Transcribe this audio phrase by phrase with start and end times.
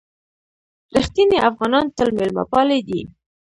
[0.95, 3.01] رښتیني افغانان تل مېلمه پالي دي.